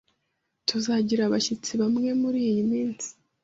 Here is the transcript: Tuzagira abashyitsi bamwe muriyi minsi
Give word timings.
Tuzagira 0.67 1.21
abashyitsi 1.25 1.71
bamwe 1.81 2.09
muriyi 2.21 2.61
minsi 2.71 3.09